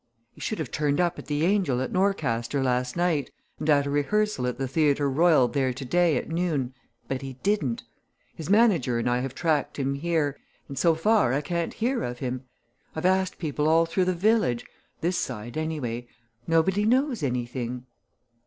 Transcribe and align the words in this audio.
He 0.31 0.41
should 0.41 0.57
have 0.57 0.71
turned 0.71 0.99
up 0.99 1.19
at 1.19 1.27
the 1.27 1.45
'Angel' 1.45 1.79
at 1.79 1.91
Norcaster 1.91 2.63
last 2.63 2.97
night, 2.97 3.29
and 3.59 3.69
at 3.69 3.85
a 3.85 3.89
rehearsal 3.91 4.47
at 4.47 4.57
the 4.57 4.67
Theatre 4.67 5.07
Royal 5.07 5.47
there 5.47 5.73
today 5.73 6.17
at 6.17 6.27
noon 6.27 6.73
but 7.07 7.21
he 7.21 7.33
didn't. 7.43 7.83
His 8.33 8.49
manager 8.49 8.97
and 8.97 9.07
I 9.07 9.19
have 9.19 9.35
tracked 9.35 9.77
him 9.77 9.93
here 9.93 10.39
and 10.67 10.75
so 10.75 10.95
far 10.95 11.33
I 11.33 11.41
can't 11.41 11.75
hear 11.75 12.01
of 12.03 12.17
him. 12.17 12.45
I've 12.95 13.05
asked 13.05 13.37
people 13.37 13.69
all 13.69 13.85
through 13.85 14.05
the 14.05 14.15
village 14.15 14.65
this 15.01 15.19
side, 15.19 15.55
anyway 15.55 16.07
nobody 16.47 16.83
knows 16.83 17.21
anything." 17.21 17.85